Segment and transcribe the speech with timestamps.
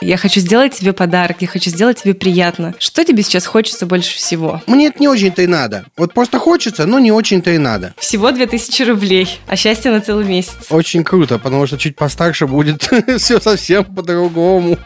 [0.00, 2.74] Я хочу сделать тебе подарок, я хочу сделать тебе приятно.
[2.78, 4.62] Что тебе сейчас хочется больше всего?
[4.66, 5.86] Мне это не очень-то и надо.
[5.96, 7.94] Вот просто хочется, но не очень-то и надо.
[7.98, 10.52] Всего 2000 рублей, а счастье на целый месяц.
[10.70, 12.82] Очень круто, потому что чуть постарше будет
[13.18, 14.78] все совсем по-другому.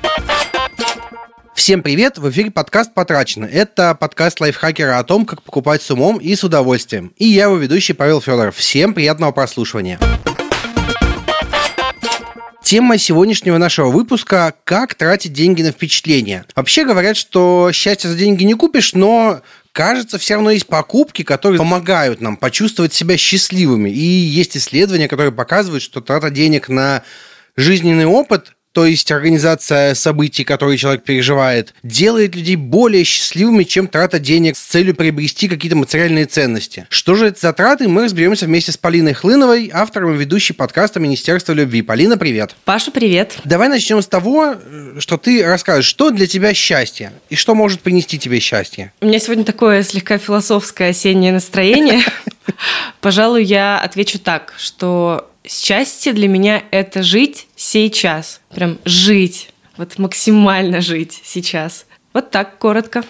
[1.55, 2.17] Всем привет!
[2.17, 3.45] В эфире подкаст «Потрачено».
[3.45, 7.13] Это подкаст лайфхакера о том, как покупать с умом и с удовольствием.
[7.19, 8.57] И я его ведущий Павел Федоров.
[8.57, 10.01] Всем приятного прослушивания.
[12.73, 16.47] Тема сегодняшнего нашего выпуска– как тратить деньги на впечатления.
[16.57, 21.59] Вообще говорят, что счастье за деньги не купишь, но кажется, все равно есть покупки, которые
[21.59, 23.91] помогают нам почувствовать себя счастливыми.
[23.91, 27.03] И есть исследования, которые показывают, что трата денег на
[27.57, 34.19] жизненный опыт то есть организация событий, которые человек переживает, делает людей более счастливыми, чем трата
[34.19, 36.87] денег с целью приобрести какие-то материальные ценности.
[36.89, 41.01] Что же это за траты, мы разберемся вместе с Полиной Хлыновой, автором и ведущей подкаста
[41.01, 41.83] Министерства любви.
[41.83, 42.57] Полина, привет.
[42.65, 43.39] Паша, привет.
[43.45, 44.57] Давай начнем с того,
[44.99, 48.93] что ты расскажешь, что для тебя счастье и что может принести тебе счастье.
[49.01, 52.03] У меня сегодня такое слегка философское осеннее настроение.
[53.01, 58.41] Пожалуй, я отвечу так, что Счастье для меня– это жить сейчас.
[58.55, 59.51] Прям жить.
[59.77, 61.87] Вот максимально жить сейчас.
[62.13, 63.03] Вот так, коротко.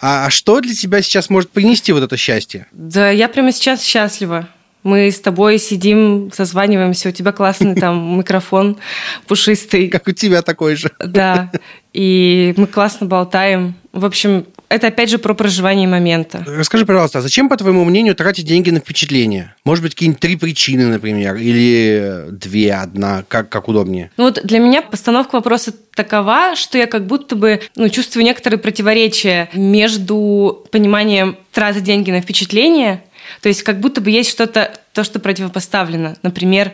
[0.00, 2.66] А, а что для тебя сейчас может принести вот это счастье?
[2.72, 4.48] Да, я прямо сейчас счастлива.
[4.82, 8.78] Мы с тобой сидим, созваниваемся, у тебя классный там микрофон
[9.26, 9.88] пушистый.
[9.88, 10.90] Как у тебя такой же.
[10.98, 11.50] Да,
[11.92, 13.74] и мы классно болтаем.
[13.92, 16.44] В общем, это опять же про проживание момента.
[16.46, 19.54] Расскажи, пожалуйста, а зачем, по твоему мнению, тратить деньги на впечатления?
[19.64, 24.10] Может быть, какие-нибудь три причины, например, или две, одна, как, как удобнее?
[24.16, 28.58] Ну вот для меня постановка вопроса такова, что я как будто бы ну, чувствую некоторые
[28.58, 33.02] противоречия между пониманием траты деньги на впечатления
[33.40, 36.16] то есть как будто бы есть что-то, то, что противопоставлено.
[36.22, 36.72] Например,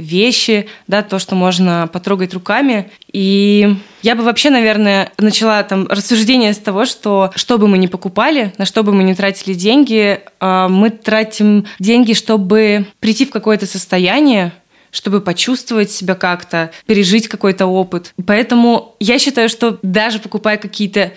[0.00, 2.90] вещи, да, то, что можно потрогать руками.
[3.12, 7.86] И я бы вообще, наверное, начала там рассуждение с того, что что бы мы ни
[7.86, 13.30] покупали, на что бы мы ни тратили деньги, а, мы тратим деньги, чтобы прийти в
[13.30, 14.52] какое-то состояние,
[14.90, 18.12] чтобы почувствовать себя как-то, пережить какой-то опыт.
[18.26, 21.12] Поэтому я считаю, что даже покупая какие-то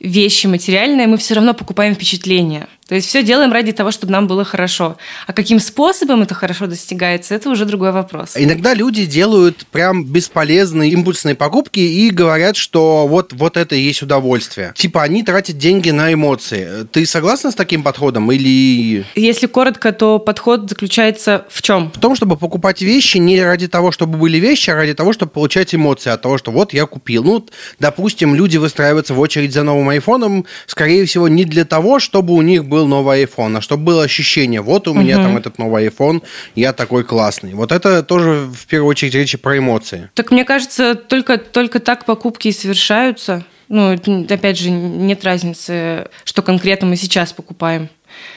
[0.00, 2.68] вещи материальные, мы все равно покупаем впечатления.
[2.88, 4.96] То есть все делаем ради того, чтобы нам было хорошо.
[5.26, 8.32] А каким способом это хорошо достигается, это уже другой вопрос.
[8.34, 14.00] Иногда люди делают прям бесполезные импульсные покупки и говорят, что вот, вот это и есть
[14.00, 14.72] удовольствие.
[14.74, 16.86] Типа они тратят деньги на эмоции.
[16.90, 19.04] Ты согласна с таким подходом или...
[19.14, 21.92] Если коротко, то подход заключается в чем?
[21.94, 25.30] В том, чтобы покупать вещи не ради того, чтобы были вещи, а ради того, чтобы
[25.32, 27.22] получать эмоции от того, что вот я купил.
[27.22, 27.46] Ну,
[27.78, 32.40] допустим, люди выстраиваются в очередь за новым айфоном, скорее всего, не для того, чтобы у
[32.40, 35.24] них был был новый iPhone, а чтобы было ощущение, вот у меня угу.
[35.24, 36.22] там этот новый iPhone,
[36.54, 37.54] я такой классный.
[37.54, 40.10] Вот это тоже в первую очередь речь про эмоции.
[40.14, 43.44] Так мне кажется, только, только так покупки и совершаются.
[43.68, 43.94] Ну,
[44.30, 47.88] опять же, нет разницы, что конкретно мы сейчас покупаем.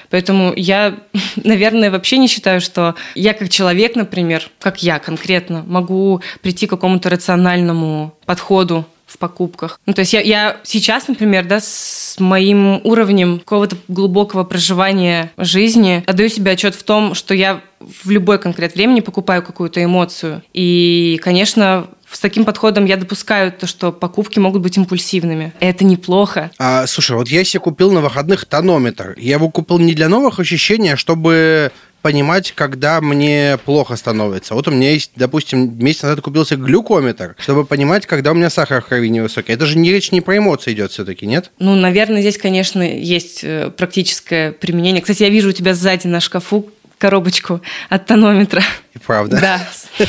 [0.09, 0.97] Поэтому я,
[1.43, 6.71] наверное, вообще не считаю, что я как человек, например, как я конкретно, могу прийти к
[6.71, 9.79] какому-то рациональному подходу в покупках.
[9.85, 16.03] Ну, то есть я, я сейчас, например, да, с моим уровнем какого-то глубокого проживания жизни
[16.07, 20.43] отдаю себе отчет в том, что я в любой конкрет времени покупаю какую-то эмоцию.
[20.53, 25.53] И, конечно, с таким подходом я допускаю то, что покупки могут быть импульсивными.
[25.59, 26.51] Это неплохо.
[26.57, 29.15] А, слушай, вот я себе купил на выходных тонометр.
[29.17, 34.55] Я его купил не для новых ощущений, а чтобы понимать, когда мне плохо становится.
[34.55, 38.81] Вот у меня есть, допустим, месяц назад купился глюкометр, чтобы понимать, когда у меня сахар
[38.81, 39.53] в крови невысокий.
[39.53, 41.51] Это же не речь не про эмоции идет все-таки, нет?
[41.59, 45.01] Ну, наверное, здесь, конечно, есть э, практическое применение.
[45.01, 48.63] Кстати, я вижу у тебя сзади на шкафу коробочку от тонометра.
[48.93, 49.39] И правда.
[49.41, 50.05] Да.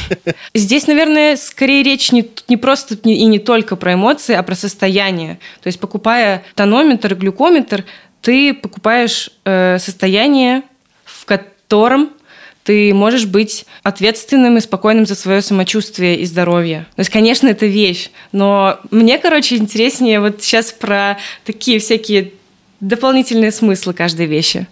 [0.54, 5.38] Здесь, наверное, скорее речь не, не просто и не только про эмоции, а про состояние.
[5.62, 7.84] То есть, покупая тонометр, глюкометр,
[8.20, 10.62] ты покупаешь э, состояние,
[11.04, 12.10] в котором котором
[12.65, 16.87] ты можешь быть ответственным и спокойным за свое самочувствие и здоровье.
[16.97, 22.35] То есть, конечно, это вещь, но мне, короче, интереснее вот сейчас про такие всякие
[22.81, 24.67] дополнительные смыслы каждой вещи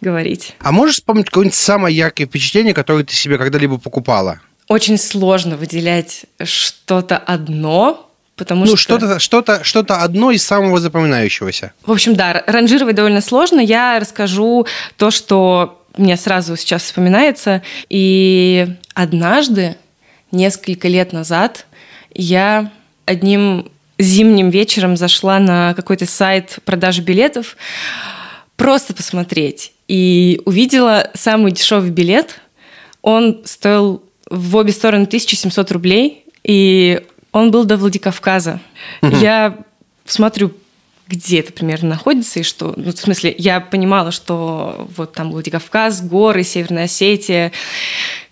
[0.00, 0.54] говорить.
[0.60, 4.40] А можешь вспомнить какое-нибудь самое яркое впечатление, которое ты себе когда-либо покупала?
[4.68, 8.98] Очень сложно выделять что-то одно, Потому ну, что...
[8.98, 11.72] что-то, что-то, что-то одно из самого запоминающегося.
[11.86, 13.60] В общем, да, ранжировать довольно сложно.
[13.60, 17.62] Я расскажу то, что мне сразу сейчас вспоминается.
[17.88, 19.76] И однажды,
[20.32, 21.66] несколько лет назад,
[22.14, 22.72] я
[23.06, 27.56] одним зимним вечером зашла на какой-то сайт продажи билетов
[28.56, 29.72] просто посмотреть.
[29.88, 32.40] И увидела самый дешевый билет.
[33.02, 36.24] Он стоил в обе стороны 1700 рублей.
[36.42, 37.02] И
[37.32, 38.60] он был до Владикавказа.
[39.02, 39.16] Угу.
[39.16, 39.58] Я
[40.04, 40.52] смотрю,
[41.06, 46.02] где это примерно находится, и что, ну, в смысле, я понимала, что вот там Владикавказ,
[46.02, 47.52] горы, Северная Осетия,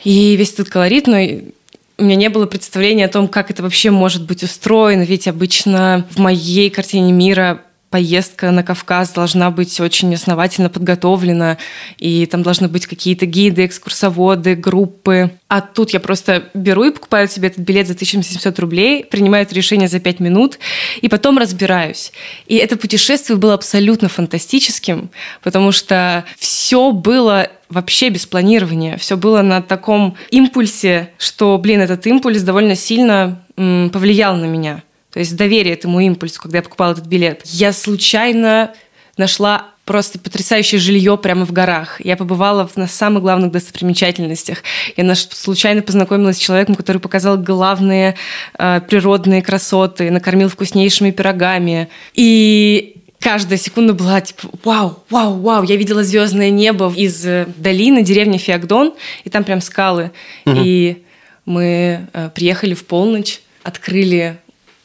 [0.04, 3.90] и весь этот колорит, но у меня не было представления о том, как это вообще
[3.90, 7.62] может быть устроено, ведь обычно в моей картине мира
[7.92, 11.58] поездка на Кавказ должна быть очень основательно подготовлена,
[11.98, 15.30] и там должны быть какие-то гиды, экскурсоводы, группы.
[15.48, 19.54] А тут я просто беру и покупаю себе этот билет за 1700 рублей, принимаю это
[19.54, 20.58] решение за 5 минут,
[21.02, 22.12] и потом разбираюсь.
[22.46, 25.10] И это путешествие было абсолютно фантастическим,
[25.42, 28.96] потому что все было вообще без планирования.
[28.96, 34.82] Все было на таком импульсе, что, блин, этот импульс довольно сильно м, повлиял на меня.
[35.12, 37.42] То есть доверие этому импульсу, когда я покупала этот билет.
[37.44, 38.72] Я случайно
[39.16, 42.00] нашла просто потрясающее жилье прямо в горах.
[42.04, 44.62] Я побывала на самых главных достопримечательностях.
[44.96, 48.16] Я случайно познакомилась с человеком, который показал главные
[48.58, 51.88] э, природные красоты, накормил вкуснейшими пирогами.
[52.14, 55.64] И каждая секунда была типа вау, вау, вау.
[55.64, 58.94] Я видела звездное небо из э, долины, деревни Феогдон,
[59.24, 60.12] и там прям скалы.
[60.46, 60.60] Угу.
[60.62, 61.02] И
[61.44, 64.38] мы э, приехали в полночь, открыли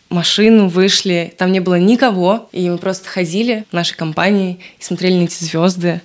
[0.10, 5.16] машину, вышли, там не было никого, и мы просто ходили в нашей компании и смотрели
[5.16, 6.02] на эти звезды.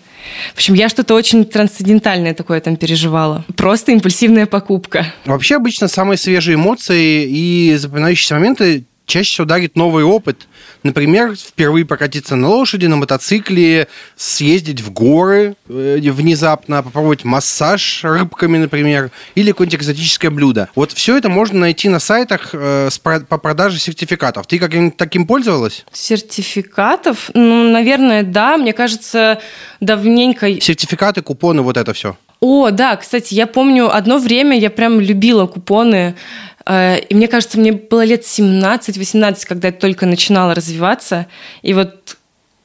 [0.53, 3.45] В общем, я что-то очень трансцендентальное такое там переживала.
[3.57, 5.07] Просто импульсивная покупка.
[5.25, 10.49] Вообще, обычно самые свежие эмоции и запоминающиеся моменты чаще всего дарит новый опыт.
[10.83, 18.59] Например, впервые прокатиться на лошади, на мотоцикле, съездить в горы э, внезапно, попробовать массаж рыбками,
[18.59, 20.69] например, или какое-нибудь экзотическое блюдо.
[20.75, 24.47] Вот все это можно найти на сайтах э, по продаже сертификатов.
[24.47, 25.85] Ты как-нибудь таким пользовалась?
[25.93, 27.31] Сертификатов?
[27.35, 28.57] Ну, наверное, да.
[28.57, 29.41] Мне кажется,
[29.81, 30.61] давненько...
[30.61, 32.17] Сертификаты, купоны, вот это все.
[32.45, 36.17] О, да, кстати, я помню, одно время я прям любила купоны.
[36.67, 41.27] Э, и мне кажется, мне было лет 17-18, когда я только начинала развиваться.
[41.63, 42.17] И вот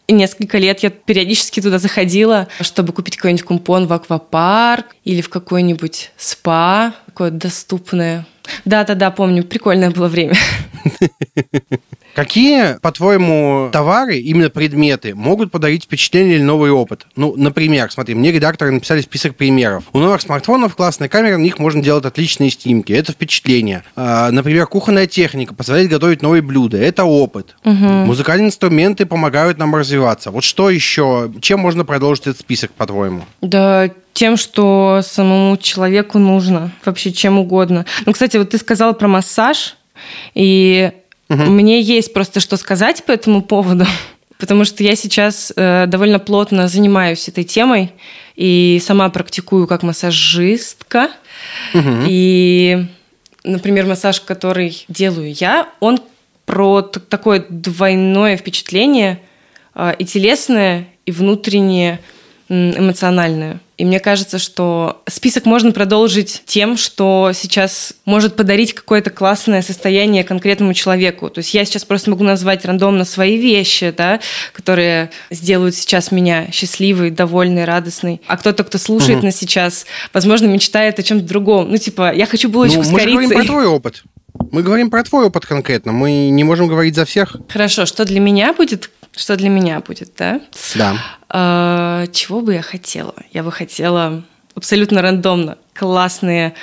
[0.07, 6.11] несколько лет я периодически туда заходила, чтобы купить какой-нибудь купон в аквапарк или в какой-нибудь
[6.17, 8.25] спа, такое доступное.
[8.63, 10.35] Да-да-да, помню, прикольное было время.
[12.15, 17.05] Какие, по-твоему, товары, именно предметы, могут подарить впечатление или новый опыт?
[17.15, 19.83] Ну, например, смотри, мне редакторы написали список примеров.
[19.93, 22.91] У новых смартфонов классная камера, на них можно делать отличные снимки.
[22.91, 23.83] Это впечатление.
[23.95, 26.77] А, например, кухонная техника позволяет готовить новые блюда.
[26.77, 27.55] Это опыт.
[27.63, 27.75] Угу.
[27.75, 30.31] Музыкальные инструменты помогают нам развиваться.
[30.31, 31.31] Вот что еще?
[31.41, 33.25] Чем можно продолжить этот список, по-твоему?
[33.41, 36.71] Да, тем, что самому человеку нужно.
[36.83, 37.85] Вообще чем угодно.
[38.07, 39.76] Ну, кстати, вот ты сказала про массаж.
[40.33, 40.91] И
[41.29, 41.43] Угу.
[41.43, 43.85] Мне есть просто что сказать по этому поводу,
[44.37, 47.91] потому что я сейчас э, довольно плотно занимаюсь этой темой
[48.35, 51.09] и сама практикую как массажистка.
[51.73, 52.05] Угу.
[52.07, 52.85] И,
[53.43, 55.99] например, массаж, который делаю я, он
[56.45, 59.19] про такое двойное впечатление
[59.75, 61.99] э, и телесное, и внутреннее,
[62.49, 63.59] эмоциональное.
[63.77, 70.23] И мне кажется, что список можно продолжить тем, что сейчас может подарить какое-то классное состояние
[70.23, 71.29] конкретному человеку.
[71.29, 74.19] То есть я сейчас просто могу назвать рандомно свои вещи, да,
[74.53, 78.19] которые сделают сейчас меня счастливой, довольной, радостной.
[78.25, 79.27] А кто-то, кто слушает угу.
[79.27, 81.69] нас сейчас, возможно, мечтает о чем-то другом.
[81.69, 83.13] Ну, типа, я хочу булочку ну, с корицей.
[83.13, 84.03] Мы говорим про твой опыт.
[84.51, 85.91] Мы говорим про твой опыт конкретно.
[85.91, 87.35] Мы не можем говорить за всех.
[87.47, 90.39] Хорошо, что для меня будет что для меня будет, да?
[90.75, 90.95] Да.
[91.29, 93.15] А, чего бы я хотела?
[93.33, 94.23] Я бы хотела
[94.55, 96.53] абсолютно рандомно классные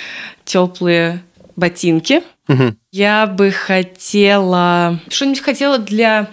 [0.45, 1.23] теплые
[1.57, 2.23] ботинки.
[2.47, 2.75] Угу.
[2.93, 6.29] Я бы хотела что-нибудь хотела для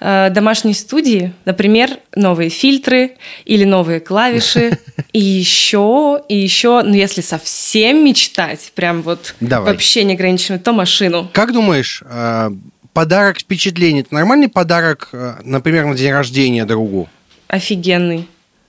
[0.00, 4.78] э, домашней студии, например, новые фильтры или новые клавиши,
[5.12, 9.72] и еще и еще, ну если совсем мечтать, прям вот Давай.
[9.72, 11.28] вообще неограниченно, то машину.
[11.34, 12.50] Как думаешь, э,
[12.92, 14.02] подарок впечатление.
[14.02, 17.08] Это нормальный подарок, э, например, на день рождения другу?
[17.48, 18.28] Офигенный,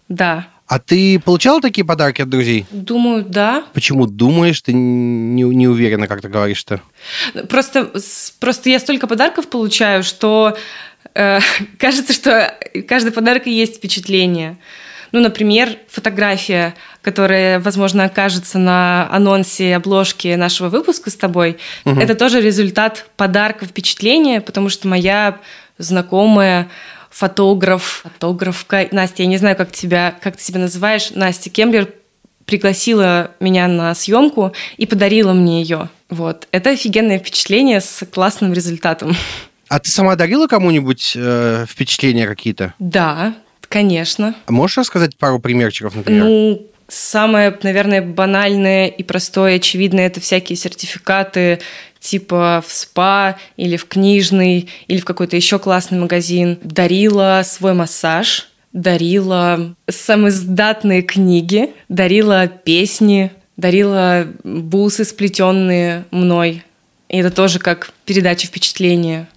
[0.09, 0.47] да.
[0.67, 2.65] А ты получала такие подарки от друзей?
[2.71, 3.65] Думаю, да.
[3.73, 4.61] Почему думаешь?
[4.61, 6.81] Ты не, не уверена, как ты говоришь-то?
[7.49, 7.91] Просто,
[8.39, 10.57] просто я столько подарков получаю, что
[11.13, 11.39] э,
[11.77, 12.55] кажется, что
[12.87, 14.57] каждый подарок и есть впечатление.
[15.11, 21.99] Ну, например, фотография, которая, возможно, окажется на анонсе обложки нашего выпуска с тобой, угу.
[21.99, 25.37] это тоже результат подарка, впечатления, потому что моя
[25.77, 26.69] знакомая
[27.11, 31.93] фотограф, фотографка, Настя, я не знаю, как тебя, как ты себя называешь, Настя Кемблер
[32.45, 35.89] пригласила меня на съемку и подарила мне ее.
[36.09, 36.47] Вот.
[36.51, 39.15] Это офигенное впечатление с классным результатом.
[39.67, 42.73] А ты сама дарила кому-нибудь э, впечатления какие-то?
[42.79, 43.33] Да,
[43.73, 44.35] Конечно.
[44.49, 46.25] Можешь рассказать пару примерчиков, например?
[46.25, 51.59] Ну, Самое, наверное, банальное и простое, очевидное, это всякие сертификаты
[51.99, 56.59] типа в СПА или в книжный или в какой-то еще классный магазин.
[56.61, 66.63] Дарила свой массаж, дарила самоиздатные книги, дарила песни, дарила бусы, сплетенные мной.
[67.09, 69.27] И это тоже как передача впечатления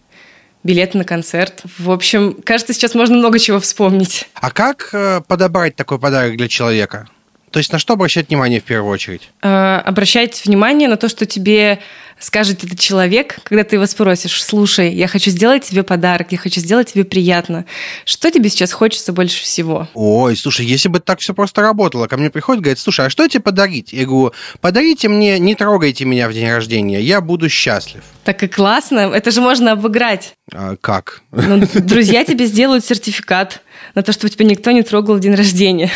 [0.62, 1.62] билеты на концерт.
[1.78, 4.28] В общем, кажется, сейчас можно много чего вспомнить.
[4.34, 7.08] А как э, подобрать такой подарок для человека?
[7.50, 9.30] То есть на что обращать внимание в первую очередь?
[9.42, 11.78] Э, обращать внимание на то, что тебе
[12.18, 16.61] скажет этот человек, когда ты его спросишь, слушай, я хочу сделать тебе подарок, я хочу
[16.61, 17.66] сделать тебе приятно.
[18.04, 19.88] Что тебе сейчас хочется больше всего?
[19.94, 23.28] Ой, слушай, если бы так все просто работало, ко мне приходит, говорит, слушай, а что
[23.28, 23.92] тебе подарить?
[23.92, 28.02] Я говорю, подарите мне, не трогайте меня в день рождения, я буду счастлив.
[28.25, 30.35] Так и классно, это же можно обыграть.
[30.52, 31.23] А, как?
[31.32, 33.62] Ну, друзья тебе сделают сертификат
[33.94, 35.90] на то, чтобы тебя никто не трогал в день рождения.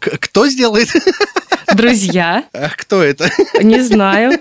[0.00, 0.88] Кто сделает?
[1.74, 2.44] Друзья.
[2.52, 3.30] А кто это?
[3.62, 4.40] Не знаю.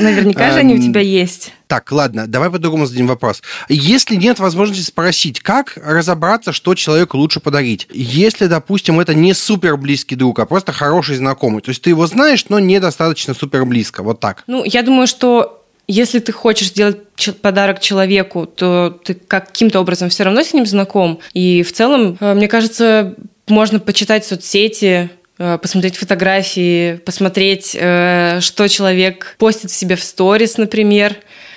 [0.00, 1.52] Наверняка же они у тебя есть.
[1.66, 3.42] Так, ладно, давай по-другому зададим вопрос.
[3.68, 7.86] Если нет возможности спросить, как разобраться, что человеку лучше подарить?
[7.92, 12.06] Если, допустим, это не супер близкий друг, а просто хороший знакомый, то есть ты его
[12.06, 14.42] знаешь, но недостаточно супер близко, вот так.
[14.46, 16.98] Ну, я думаю, что если ты хочешь сделать
[17.42, 21.18] подарок человеку, то ты каким-то образом все равно с ним знаком.
[21.32, 23.16] И в целом, э, мне кажется,
[23.48, 31.16] можно почитать соцсети, посмотреть фотографии, посмотреть, э, что человек постит в себе в сторис, например,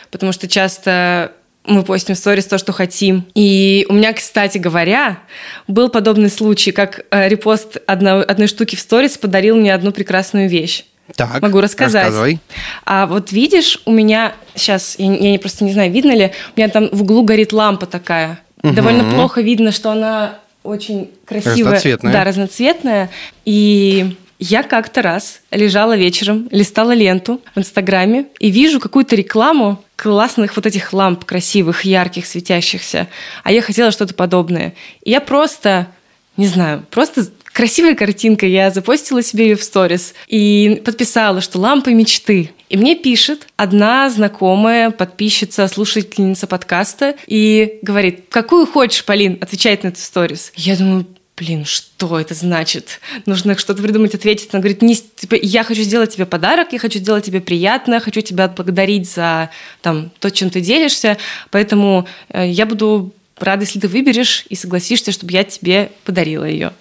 [0.09, 1.33] потому что часто
[1.65, 3.25] мы постим в сторис то, что хотим.
[3.35, 5.19] И у меня, кстати говоря,
[5.67, 10.49] был подобный случай, как э, репост одной, одной штуки в сторис подарил мне одну прекрасную
[10.49, 10.85] вещь.
[11.15, 12.05] Так, Могу рассказать.
[12.05, 12.39] Рассказывай.
[12.85, 16.69] А вот видишь, у меня сейчас, я, я просто не знаю, видно ли, у меня
[16.69, 18.39] там в углу горит лампа такая.
[18.63, 18.73] Угу.
[18.73, 21.73] Довольно плохо видно, что она очень красивая.
[21.73, 22.13] Разноцветная.
[22.13, 23.09] Да, разноцветная.
[23.45, 30.55] И я как-то раз лежала вечером, листала ленту в Инстаграме и вижу какую-то рекламу классных
[30.55, 33.07] вот этих ламп красивых, ярких, светящихся.
[33.43, 34.73] А я хотела что-то подобное.
[35.03, 35.87] И я просто,
[36.35, 38.45] не знаю, просто красивая картинка.
[38.45, 42.51] Я запостила себе ее в сторис и подписала, что лампы мечты.
[42.69, 49.89] И мне пишет одна знакомая подписчица, слушательница подкаста и говорит, какую хочешь, Полин, отвечает на
[49.89, 50.51] эту сторис.
[50.55, 51.05] Я думаю,
[51.37, 52.99] блин, что это значит?
[53.25, 54.49] Нужно что-то придумать, ответить.
[54.51, 58.21] Она говорит, не, типа, я хочу сделать тебе подарок, я хочу сделать тебе приятно, хочу
[58.21, 59.49] тебя отблагодарить за
[59.81, 61.17] там, то, чем ты делишься,
[61.51, 66.71] поэтому э, я буду рада, если ты выберешь и согласишься, чтобы я тебе подарила ее.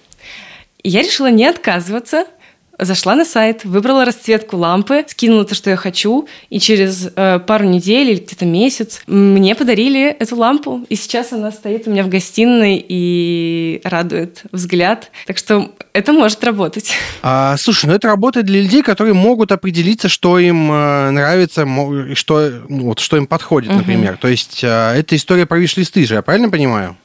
[0.82, 2.26] И я решила не отказываться–
[2.78, 7.64] Зашла на сайт, выбрала расцветку лампы, скинула то, что я хочу, и через э, пару
[7.64, 12.08] недель или где-то месяц мне подарили эту лампу, и сейчас она стоит у меня в
[12.08, 15.10] гостиной и радует взгляд.
[15.26, 16.92] Так что это может работать.
[17.22, 21.66] А, слушай, ну это работает для людей, которые могут определиться, что им э, нравится,
[22.14, 23.78] что, ну, вот, что им подходит, угу.
[23.78, 24.16] например.
[24.20, 26.96] То есть э, это история про виш-листы же, я правильно понимаю?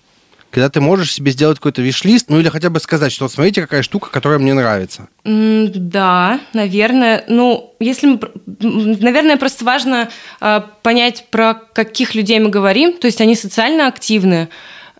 [0.51, 3.61] Когда ты можешь себе сделать какой-то виш-лист, ну или хотя бы сказать, что вот смотрите,
[3.61, 5.07] какая штука, которая мне нравится.
[5.23, 7.23] Да, наверное.
[7.27, 8.19] Ну, если мы...
[8.59, 12.93] Наверное, просто важно э, понять, про каких людей мы говорим.
[12.93, 14.49] То есть они социально активны,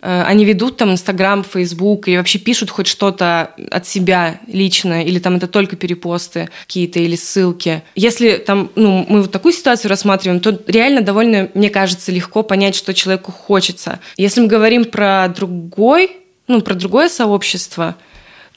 [0.00, 5.36] они ведут там Инстаграм, Фейсбук и вообще пишут хоть что-то от себя лично, или там
[5.36, 7.82] это только перепосты какие-то или ссылки.
[7.96, 12.76] Если там, ну, мы вот такую ситуацию рассматриваем, то реально довольно, мне кажется, легко понять,
[12.76, 13.98] что человеку хочется.
[14.16, 17.96] Если мы говорим про другой, ну, про другое сообщество,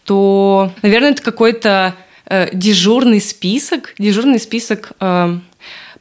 [0.05, 1.95] то, наверное, это какой-то
[2.25, 5.37] э, дежурный список, дежурный список э,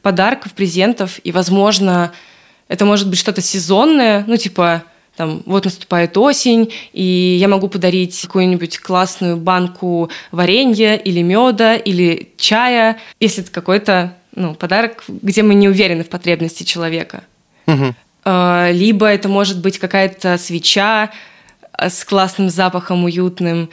[0.01, 2.11] подарков, презентов, и, возможно,
[2.67, 4.83] это может быть что-то сезонное, ну, типа
[5.21, 12.31] там, вот наступает осень, и я могу подарить какую-нибудь классную банку варенья или меда или
[12.37, 17.23] чая, если это какой-то ну, подарок, где мы не уверены в потребности человека.
[17.67, 17.93] Угу.
[18.71, 21.11] Либо это может быть какая-то свеча
[21.71, 23.69] а, с классным запахом уютным,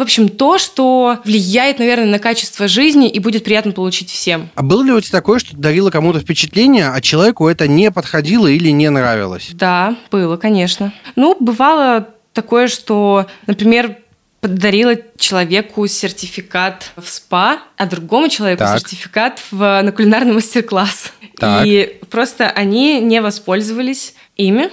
[0.00, 4.48] в общем, то, что влияет, наверное, на качество жизни и будет приятно получить всем.
[4.54, 8.46] А было ли у тебя такое, что дарило кому-то впечатление, а человеку это не подходило
[8.46, 9.50] или не нравилось?
[9.52, 10.94] Да, было, конечно.
[11.16, 13.98] Ну, бывало такое, что, например,
[14.40, 18.78] подарила человеку сертификат в СПА, а другому человеку так.
[18.78, 21.12] сертификат в, на кулинарный мастер-класс.
[21.36, 21.66] Так.
[21.66, 24.70] И просто они не воспользовались ими,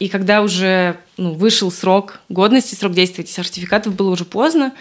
[0.00, 4.72] и когда уже ну, вышел срок годности, срок действия этих сертификатов, было уже поздно,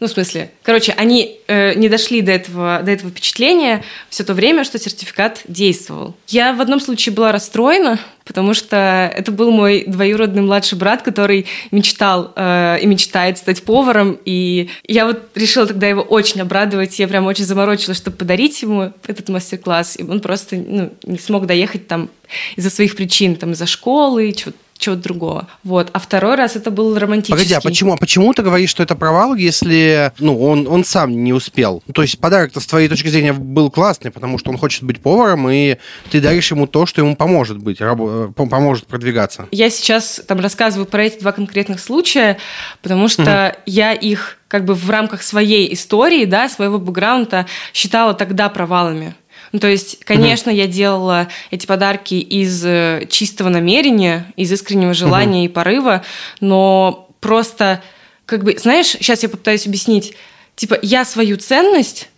[0.00, 4.32] Ну, в смысле, короче, они э, не дошли до этого, до этого впечатления все то
[4.32, 6.14] время, что сертификат действовал.
[6.28, 11.46] Я в одном случае была расстроена, потому что это был мой двоюродный младший брат, который
[11.72, 17.08] мечтал э, и мечтает стать поваром, и я вот решила тогда его очень обрадовать, я
[17.08, 21.88] прям очень заморочилась, чтобы подарить ему этот мастер-класс, и он просто ну, не смог доехать
[21.88, 22.08] там
[22.54, 25.48] из-за своих причин, там, из-за школы, чего-то чего-то другого.
[25.64, 25.90] Вот.
[25.92, 27.36] А второй раз это был романтический.
[27.36, 31.24] Погоди, а почему, а почему ты говоришь, что это провал, если ну, он, он сам
[31.24, 31.82] не успел?
[31.92, 35.50] То есть подарок-то с твоей точки зрения был классный, потому что он хочет быть поваром,
[35.50, 35.76] и
[36.10, 39.46] ты даришь ему то, что ему поможет быть, раб- поможет продвигаться.
[39.50, 42.38] Я сейчас там рассказываю про эти два конкретных случая,
[42.82, 43.62] потому что угу.
[43.66, 49.14] я их как бы в рамках своей истории, да, своего бэкграунда считала тогда провалами.
[49.52, 50.58] Ну, то есть, конечно, угу.
[50.58, 55.46] я делала эти подарки из э, чистого намерения, из искреннего желания угу.
[55.46, 56.04] и порыва,
[56.40, 57.82] но просто,
[58.26, 60.14] как бы, знаешь, сейчас я попытаюсь объяснить,
[60.56, 62.08] типа, я свою ценность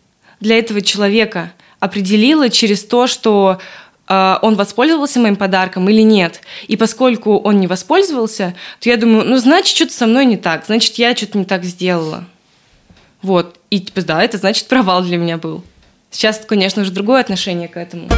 [0.41, 3.61] для этого человека определила через то, что
[4.09, 6.41] э, он воспользовался моим подарком или нет.
[6.67, 10.65] И поскольку он не воспользовался, то я думаю, ну, значит, что-то со мной не так,
[10.67, 12.25] значит, я что-то не так сделала.
[13.23, 13.59] Вот.
[13.71, 15.63] И, типа, да, это значит провал для меня был.
[16.11, 18.09] Сейчас, конечно, уже другое отношение к этому.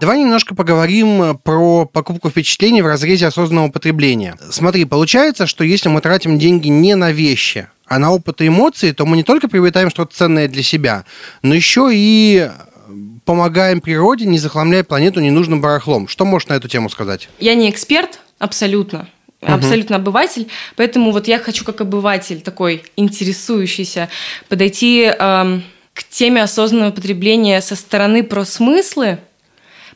[0.00, 4.36] Давай немножко поговорим про покупку впечатлений в разрезе осознанного потребления.
[4.50, 8.90] Смотри, получается, что если мы тратим деньги не на вещи, а на опыт и эмоции,
[8.90, 11.04] то мы не только приобретаем что-то ценное для себя,
[11.42, 12.50] но еще и
[13.24, 16.08] помогаем природе, не захламляя планету ненужным барахлом.
[16.08, 17.28] Что можешь на эту тему сказать?
[17.38, 19.06] Я не эксперт, абсолютно
[19.42, 19.52] угу.
[19.52, 20.48] абсолютно обыватель.
[20.76, 24.08] Поэтому вот я хочу как обыватель такой интересующийся
[24.48, 29.18] подойти эм, к теме осознанного потребления со стороны про смыслы,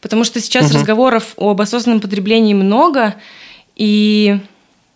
[0.00, 0.74] потому что сейчас угу.
[0.78, 3.14] разговоров об осознанном потреблении много,
[3.76, 4.38] и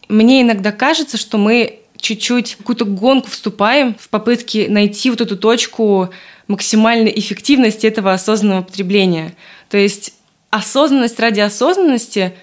[0.09, 6.11] мне иногда кажется, что мы чуть-чуть какую-то гонку вступаем в попытке найти вот эту точку
[6.49, 9.35] максимальной эффективности этого осознанного потребления.
[9.69, 10.15] То есть
[10.49, 12.35] осознанность ради осознанности,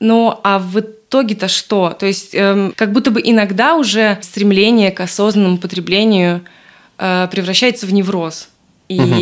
[0.00, 1.96] ну а в итоге-то что?
[1.98, 6.42] То есть эм, как будто бы иногда уже стремление к осознанному потреблению
[6.98, 8.48] э, превращается в невроз.
[8.88, 9.14] И, угу.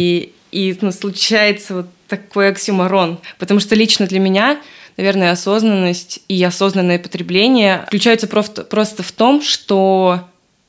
[0.52, 3.18] и ну, случается вот такой оксюморон.
[3.38, 4.60] Потому что лично для меня,
[4.96, 10.20] наверное, осознанность и осознанное потребление включаются просто, просто в том, что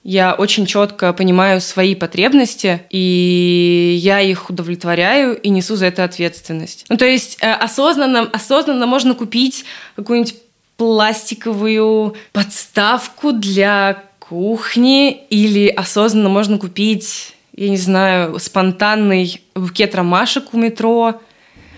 [0.04, 6.86] я очень четко понимаю свои потребности, и я их удовлетворяю и несу за это ответственность.
[6.90, 10.36] Ну, то есть э, осознанно, осознанно можно купить какую-нибудь
[10.78, 20.58] пластиковую подставку для кухни или осознанно можно купить, я не знаю, спонтанный букет ромашек у
[20.58, 21.22] метро,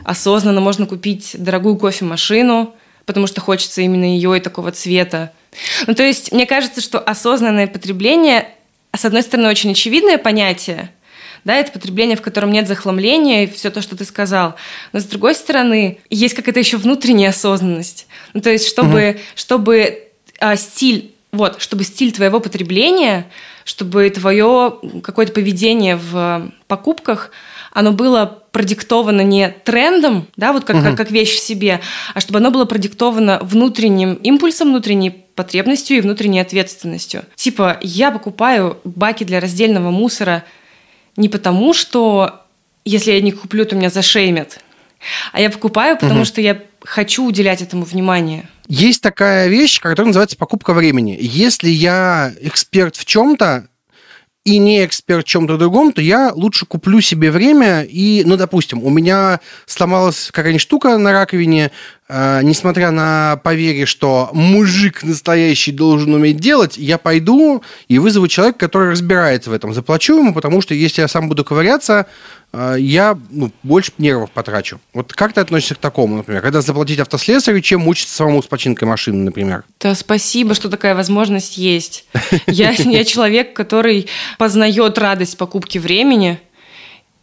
[0.04, 2.74] осознанно можно купить дорогую кофемашину,
[3.06, 5.32] потому что хочется именно ее и такого цвета.
[5.86, 8.50] Ну, то есть, мне кажется, что осознанное потребление,
[8.96, 10.92] с одной стороны, очень очевидное понятие,
[11.48, 14.56] да, это потребление, в котором нет захламления, и все то, что ты сказал.
[14.92, 18.08] Но с другой стороны, есть какая-то еще внутренняя осознанность.
[18.34, 19.20] Ну, то есть, чтобы, угу.
[19.34, 20.10] чтобы
[20.42, 23.28] а, стиль, вот, чтобы стиль твоего потребления,
[23.64, 27.32] чтобы твое какое-то поведение в покупках,
[27.72, 30.84] оно было продиктовано не трендом, да, вот как, угу.
[30.84, 31.80] как, как вещь в себе,
[32.14, 37.24] а чтобы оно было продиктовано внутренним импульсом, внутренней потребностью и внутренней ответственностью.
[37.36, 40.44] Типа, я покупаю баки для раздельного мусора
[41.18, 42.42] не потому, что
[42.86, 44.60] если я не куплю, то меня зашеймят,
[45.34, 46.26] а я покупаю, потому угу.
[46.26, 48.48] что я хочу уделять этому внимание.
[48.68, 51.18] Есть такая вещь, которая называется покупка времени.
[51.20, 53.68] Если я эксперт в чем-то,
[54.48, 58.82] и не эксперт в чем-то другом, то я лучше куплю себе время и, ну, допустим,
[58.82, 61.72] у меня сломалась какая-нибудь штука на раковине,
[62.10, 68.92] несмотря на поверье, что мужик настоящий должен уметь делать, я пойду и вызову человека, который
[68.92, 69.74] разбирается в этом.
[69.74, 72.06] Заплачу ему, потому что если я сам буду ковыряться,
[72.54, 74.80] э, я ну, больше нервов потрачу.
[74.94, 76.42] Вот как ты относишься к такому, например?
[76.42, 79.66] Когда заплатить автослесарю, чем мучиться самому с починкой машины, например?
[79.80, 82.06] Да, спасибо, что такая возможность есть.
[82.48, 86.40] Я, я человек, который познает радость покупки времени,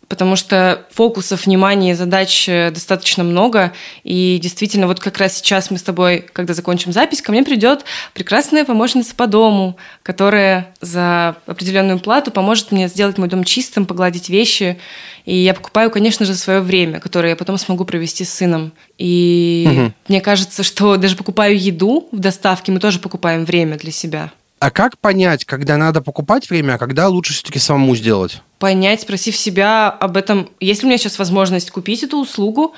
[0.09, 3.73] потому что фокусов, внимания, задач э, достаточно много.
[4.03, 7.85] И действительно, вот как раз сейчас мы с тобой, когда закончим запись, ко мне придет
[8.12, 14.29] прекрасная помощница по дому, которая за определенную плату поможет мне сделать мой дом чистым, погладить
[14.29, 14.79] вещи.
[15.25, 18.73] И я покупаю, конечно же, свое время, которое я потом смогу провести с сыном.
[18.99, 19.93] И угу.
[20.09, 24.33] мне кажется, что даже покупаю еду в доставке, мы тоже покупаем время для себя.
[24.59, 28.40] А как понять, когда надо покупать время, а когда лучше все-таки самому сделать?
[28.59, 32.75] Понять, спросив себя об этом, есть ли у меня сейчас возможность купить эту услугу,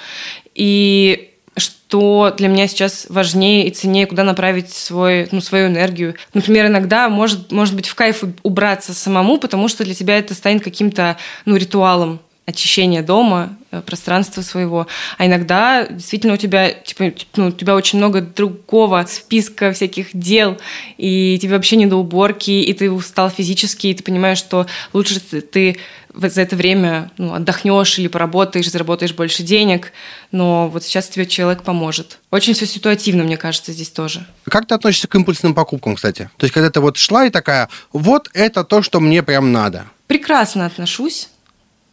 [0.54, 6.16] и что для меня сейчас важнее и ценнее, куда направить свой, ну, свою энергию.
[6.34, 10.64] Например, иногда может, может быть в кайф убраться самому, потому что для тебя это станет
[10.64, 14.86] каким-то ну, ритуалом очищения дома, э, пространства своего.
[15.18, 20.56] А иногда действительно у тебя, типа, ну, у тебя очень много другого списка всяких дел,
[20.96, 25.18] и тебе вообще не до уборки, и ты устал физически, и ты понимаешь, что лучше
[25.20, 25.78] ты
[26.14, 29.92] за это время ну, отдохнешь или поработаешь, заработаешь больше денег,
[30.30, 32.20] но вот сейчас тебе человек поможет.
[32.30, 34.24] Очень все ситуативно, мне кажется, здесь тоже.
[34.44, 36.30] Как ты относишься к импульсным покупкам, кстати?
[36.36, 39.86] То есть, когда ты вот шла и такая, вот это то, что мне прям надо.
[40.06, 41.28] Прекрасно отношусь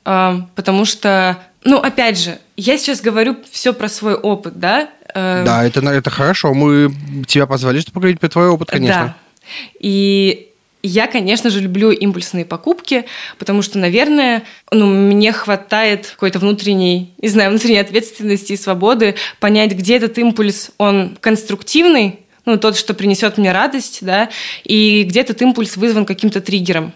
[0.03, 4.89] потому что, ну, опять же, я сейчас говорю все про свой опыт, да?
[5.13, 6.53] Да, это, это хорошо.
[6.53, 6.93] Мы
[7.27, 9.15] тебя позвали, чтобы поговорить про твой опыт, конечно.
[9.15, 9.15] Да.
[9.79, 10.49] И
[10.85, 13.05] я, конечно же, люблю импульсные покупки,
[13.39, 19.71] потому что, наверное, ну, мне хватает какой-то внутренней, не знаю, внутренней ответственности и свободы понять,
[19.71, 24.29] где этот импульс, он конструктивный, ну, тот, что принесет мне радость, да,
[24.65, 26.91] и где этот импульс вызван каким-то триггером.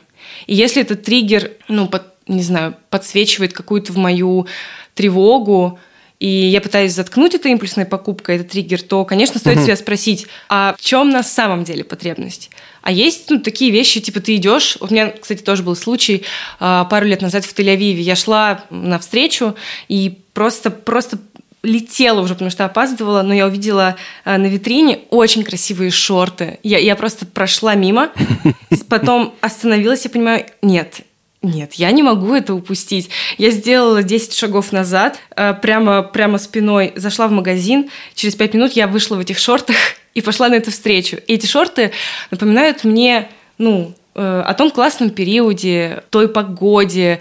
[0.48, 4.48] И если этот триггер, ну, под не знаю, подсвечивает какую-то в мою
[4.94, 5.80] тревогу,
[6.20, 9.66] и я пытаюсь заткнуть это импульсной покупкой, этот триггер, то, конечно, стоит угу.
[9.66, 12.50] себя спросить, а в чем на самом деле потребность?
[12.82, 16.24] А есть ну, такие вещи, типа ты идешь, у меня, кстати, тоже был случай
[16.60, 19.56] а, пару лет назад в Тель-Авиве, я шла на встречу
[19.90, 21.20] и просто, просто
[21.62, 26.60] летела уже, потому что опаздывала, но я увидела а, на витрине очень красивые шорты.
[26.64, 28.12] Я, я просто прошла мимо,
[28.90, 31.02] потом остановилась и понимаю, нет,
[31.48, 33.10] нет, я не могу это упустить.
[33.38, 37.90] Я сделала 10 шагов назад, э, прямо, прямо спиной зашла в магазин.
[38.16, 39.76] Через 5 минут я вышла в этих шортах
[40.14, 41.18] и пошла на эту встречу.
[41.28, 41.92] И эти шорты
[42.32, 47.20] напоминают мне, ну, э, о том классном периоде, той погоде,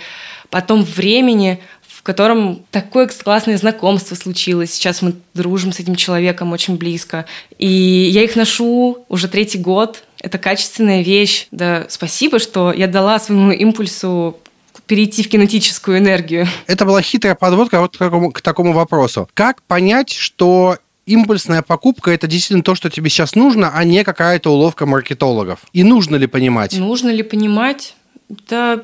[0.50, 4.72] о том времени, в котором такое классное знакомство случилось.
[4.72, 7.26] Сейчас мы дружим с этим человеком очень близко.
[7.58, 11.48] И я их ношу уже третий год это качественная вещь.
[11.50, 14.38] Да, спасибо, что я дала своему импульсу
[14.86, 16.46] перейти в кинетическую энергию.
[16.66, 19.28] Это была хитрая подводка вот к такому, к такому вопросу.
[19.34, 24.50] Как понять, что импульсная покупка это действительно то, что тебе сейчас нужно, а не какая-то
[24.50, 25.60] уловка маркетологов?
[25.72, 26.76] И нужно ли понимать?
[26.76, 27.94] Нужно ли понимать?
[28.48, 28.82] Да,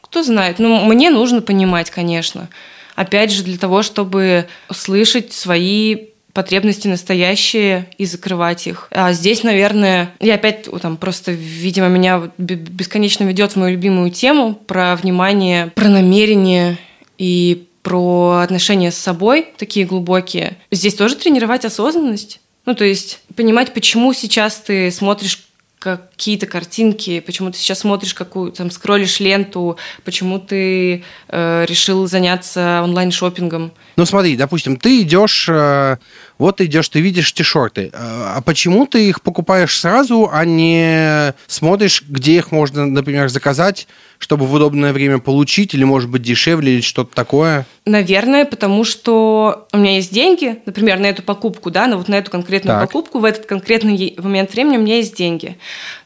[0.00, 0.58] кто знает.
[0.58, 2.48] Ну, мне нужно понимать, конечно.
[2.94, 8.88] Опять же, для того, чтобы слышать свои потребности настоящие и закрывать их.
[8.90, 14.54] А здесь, наверное, я опять там просто, видимо, меня бесконечно ведет в мою любимую тему
[14.54, 16.76] про внимание, про намерение
[17.16, 20.58] и про отношения с собой, такие глубокие.
[20.70, 22.40] Здесь тоже тренировать осознанность.
[22.66, 25.46] Ну, то есть понимать, почему сейчас ты смотришь
[25.78, 32.80] какие-то картинки, почему ты сейчас смотришь какую там скроллишь ленту, почему ты э, решил заняться
[32.82, 33.72] онлайн шопингом.
[33.96, 35.98] Ну смотри, допустим, ты идешь э,
[36.38, 37.90] вот ты идешь, ты видишь эти шорты.
[37.94, 44.46] А почему ты их покупаешь сразу, а не смотришь, где их можно, например, заказать, чтобы
[44.46, 47.66] в удобное время получить, или, может быть, дешевле, или что-то такое?
[47.84, 52.16] Наверное, потому что у меня есть деньги, например, на эту покупку, да, на вот на
[52.16, 52.88] эту конкретную так.
[52.88, 55.56] покупку, в этот конкретный момент времени у меня есть деньги,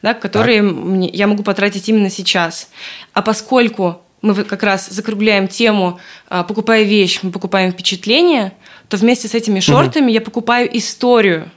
[0.01, 2.69] да, которые мне, я могу потратить именно сейчас.
[3.13, 8.53] А поскольку мы как раз закругляем тему, а, покупая вещь, мы покупаем впечатление,
[8.91, 10.11] то вместе с этими шортами угу.
[10.11, 11.49] я покупаю историю,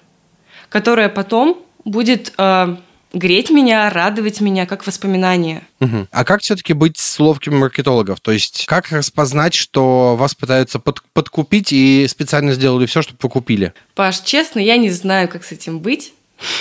[0.68, 2.76] которая потом будет э,
[3.12, 5.66] греть меня, радовать меня, как воспоминание.
[5.80, 6.06] Угу.
[6.12, 8.20] А как все-таки быть с уловками маркетологов?
[8.20, 13.28] То есть как распознать, что вас пытаются под, подкупить и специально сделали все, чтобы вы
[13.28, 13.74] купили?
[13.96, 16.14] Паш, честно, я не знаю, как с этим быть,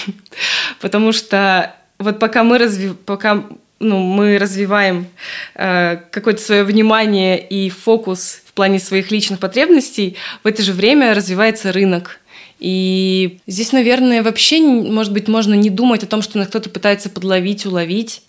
[0.82, 2.94] потому что вот пока мы разви...
[2.94, 3.44] пока
[3.84, 5.08] ну, мы развиваем
[5.56, 11.14] э, какое-то свое внимание и фокус в плане своих личных потребностей, в это же время
[11.14, 12.20] развивается рынок.
[12.60, 17.10] И здесь, наверное, вообще, может быть, можно не думать о том, что на кто-то пытается
[17.10, 18.22] подловить, уловить.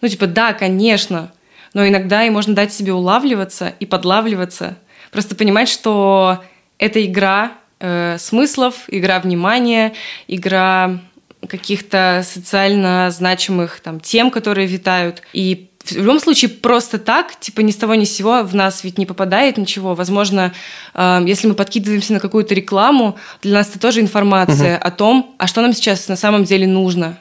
[0.00, 1.32] Ну, типа, да, конечно,
[1.74, 4.76] но иногда и можно дать себе улавливаться и подлавливаться.
[5.10, 6.44] Просто понимать, что
[6.78, 9.94] это игра э, смыслов, игра внимания,
[10.28, 11.00] игра
[11.48, 15.22] каких-то социально значимых там тем, которые витают.
[15.32, 18.84] И в любом случае просто так, типа ни с того ни с сего в нас
[18.84, 19.94] ведь не попадает ничего.
[19.94, 20.52] Возможно,
[20.94, 24.86] э, если мы подкидываемся на какую-то рекламу, для нас это тоже информация угу.
[24.86, 27.18] о том, а что нам сейчас на самом деле нужно.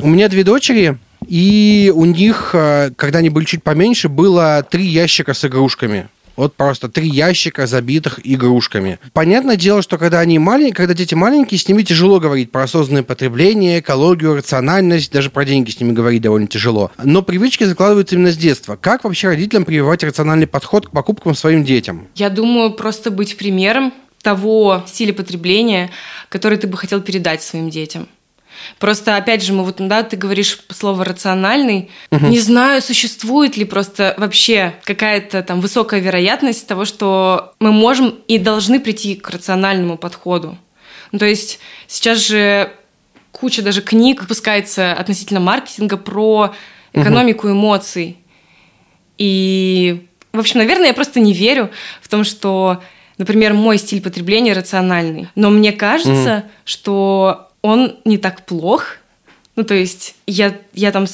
[0.00, 4.84] У меня две дочери, и у них, э, когда они были чуть поменьше, было три
[4.84, 6.08] ящика с игрушками.
[6.38, 9.00] Вот просто три ящика, забитых игрушками.
[9.12, 13.02] Понятное дело, что когда они маленькие, когда дети маленькие, с ними тяжело говорить про осознанное
[13.02, 16.92] потребление, экологию, рациональность, даже про деньги с ними говорить довольно тяжело.
[17.02, 18.78] Но привычки закладываются именно с детства.
[18.80, 22.06] Как вообще родителям прививать рациональный подход к покупкам своим детям?
[22.14, 25.90] Я думаю, просто быть примером того стиля потребления,
[26.28, 28.06] который ты бы хотел передать своим детям.
[28.78, 31.90] Просто, опять же, мы вот, да, ты говоришь слово рациональный.
[32.10, 32.26] Угу.
[32.26, 38.38] Не знаю, существует ли просто вообще какая-то там высокая вероятность того, что мы можем и
[38.38, 40.56] должны прийти к рациональному подходу.
[41.12, 42.72] Ну, то есть сейчас же
[43.32, 46.54] куча даже книг выпускается относительно маркетинга про
[46.92, 48.18] экономику эмоций.
[49.16, 52.82] И, в общем, наверное, я просто не верю в том, что,
[53.18, 55.28] например, мой стиль потребления рациональный.
[55.34, 56.52] Но мне кажется, угу.
[56.64, 58.96] что он не так плох.
[59.56, 61.06] Ну, то есть я, я там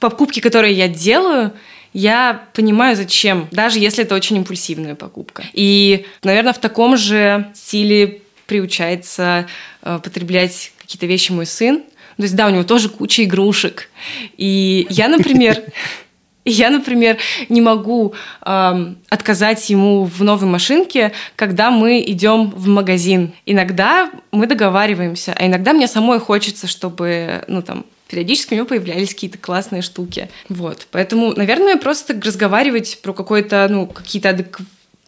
[0.00, 1.52] покупки, которые я делаю,
[1.92, 5.44] я понимаю, зачем, даже если это очень импульсивная покупка.
[5.52, 9.46] И, наверное, в таком же стиле приучается
[9.82, 11.82] э, потреблять какие-то вещи мой сын.
[12.16, 13.88] То есть, да, у него тоже куча игрушек.
[14.36, 15.62] И я, например,
[16.44, 23.32] я, например, не могу э, отказать ему в новой машинке, когда мы идем в магазин.
[23.46, 29.14] Иногда мы договариваемся, а иногда мне самой хочется, чтобы, ну там, периодически у него появлялись
[29.14, 30.28] какие-то классные штуки.
[30.48, 30.86] Вот.
[30.90, 34.58] Поэтому, наверное, просто разговаривать про какой-то, ну, какие-то адек...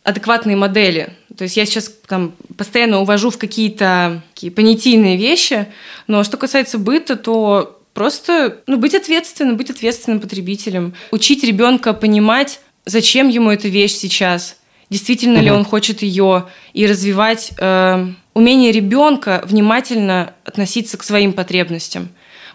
[0.04, 1.10] адекватные модели.
[1.36, 5.66] То есть я сейчас там постоянно увожу в какие-то какие понятийные вещи,
[6.06, 10.94] но что касается быта, то Просто ну, быть ответственным, быть ответственным потребителем.
[11.12, 14.56] Учить ребенка понимать, зачем ему эта вещь сейчас,
[14.90, 15.44] действительно угу.
[15.44, 22.08] ли он хочет ее, и развивать э, умение ребенка внимательно относиться к своим потребностям.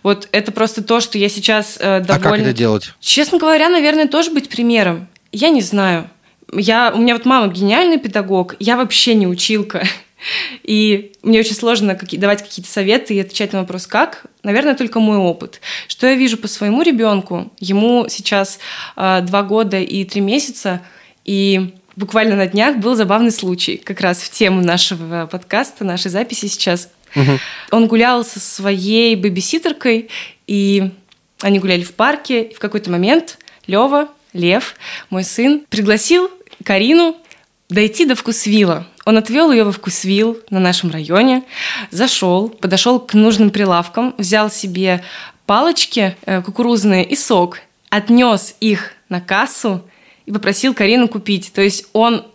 [0.03, 2.15] Вот это просто то, что я сейчас э, довольно...
[2.15, 2.93] А как это делать?
[2.99, 5.07] Честно говоря, наверное, тоже быть примером.
[5.31, 6.09] Я не знаю.
[6.51, 9.87] Я, у меня вот мама гениальный педагог, я вообще не училка.
[10.63, 14.25] И мне очень сложно давать какие-то советы и отвечать на вопрос «как?».
[14.43, 15.61] Наверное, только мой опыт.
[15.87, 17.51] Что я вижу по своему ребенку?
[17.59, 18.59] Ему сейчас
[18.95, 20.81] э, два года и три месяца,
[21.25, 26.47] и буквально на днях был забавный случай, как раз в тему нашего подкаста, нашей записи
[26.47, 26.89] сейчас.
[27.15, 27.39] Угу.
[27.71, 30.09] Он гулял со своей бэбиситеркой,
[30.47, 30.91] и
[31.41, 34.75] они гуляли в парке, и в какой-то момент Лева, Лев,
[35.09, 36.29] мой сын, пригласил
[36.63, 37.17] Карину
[37.69, 38.87] дойти до вкусвила.
[39.09, 41.41] Он отвел ее во вкусвил на нашем районе,
[41.89, 45.03] зашел, подошел к нужным прилавкам, взял себе
[45.47, 49.81] палочки э, кукурузные и сок, отнес их на кассу
[50.27, 51.51] и попросил Карину купить.
[51.53, 52.27] То есть он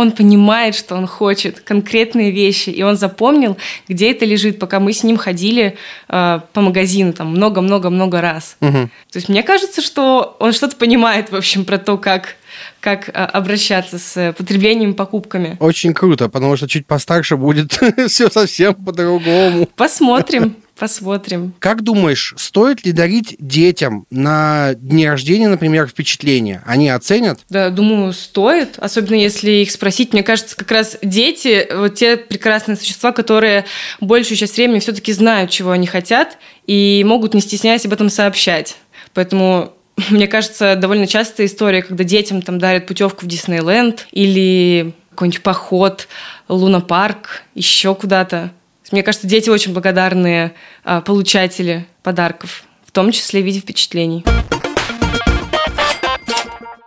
[0.00, 3.56] он понимает, что он хочет конкретные вещи, и он запомнил,
[3.88, 5.76] где это лежит, пока мы с ним ходили
[6.08, 8.56] э, по магазину там много-много-много раз.
[8.60, 8.72] Угу.
[8.72, 12.36] То есть мне кажется, что он что-то понимает, в общем, про то, как
[12.80, 15.56] как э, обращаться с потреблением, покупками.
[15.60, 17.72] Очень круто, потому что чуть постарше будет
[18.08, 19.66] все совсем по-другому.
[19.76, 20.56] Посмотрим.
[20.80, 21.52] Посмотрим.
[21.58, 26.62] Как думаешь, стоит ли дарить детям на дни рождения, например, впечатления?
[26.64, 27.40] Они оценят?
[27.50, 28.78] Да, думаю, стоит.
[28.78, 30.14] Особенно если их спросить.
[30.14, 33.66] Мне кажется, как раз дети, вот те прекрасные существа, которые
[34.00, 38.78] большую часть времени все-таки знают, чего они хотят, и могут, не стесняясь, об этом сообщать.
[39.12, 39.74] Поэтому
[40.08, 46.08] мне кажется, довольно частая история, когда детям там дарят путевку в Диснейленд или какой-нибудь поход,
[46.48, 48.52] лунопарк, еще куда-то.
[48.90, 50.52] Мне кажется, дети очень благодарные
[50.84, 54.24] а, получатели подарков, в том числе в виде впечатлений.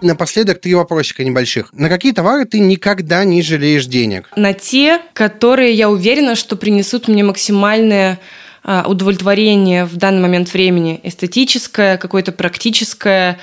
[0.01, 1.71] Напоследок три вопросика небольших.
[1.71, 4.29] На какие товары ты никогда не жалеешь денег?
[4.35, 8.19] На те, которые я уверена, что принесут мне максимальное
[8.65, 10.99] а, удовлетворение в данный момент времени.
[11.03, 13.39] Эстетическое, какое-то практическое,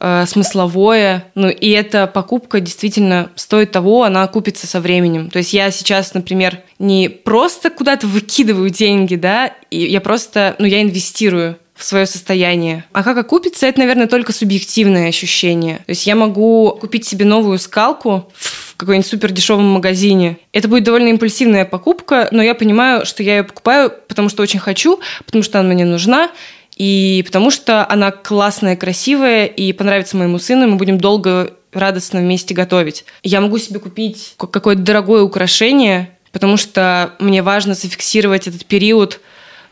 [0.00, 1.24] э, смысловое.
[1.34, 5.30] Ну, и эта покупка действительно стоит того, она окупится со временем.
[5.30, 10.66] То есть я сейчас, например, не просто куда-то выкидываю деньги, да, и я просто, ну,
[10.66, 12.84] я инвестирую в свое состояние.
[12.92, 15.78] А как окупится, это, наверное, только субъективное ощущение.
[15.78, 20.38] То есть я могу купить себе новую скалку в какой-нибудь супер дешевом магазине.
[20.52, 24.60] Это будет довольно импульсивная покупка, но я понимаю, что я ее покупаю, потому что очень
[24.60, 26.30] хочу, потому что она мне нужна,
[26.76, 32.54] и потому что она классная, красивая и понравится моему сыну, мы будем долго радостно вместе
[32.54, 33.04] готовить.
[33.22, 39.20] Я могу себе купить какое-то дорогое украшение, потому что мне важно зафиксировать этот период